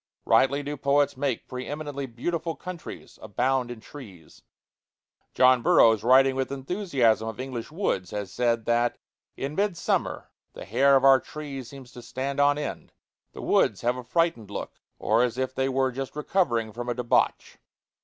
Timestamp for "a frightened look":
13.95-14.81